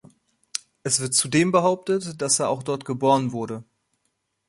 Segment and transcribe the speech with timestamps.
[0.81, 3.63] Es wird zudem behauptet, dass er auch dort geboren wurde.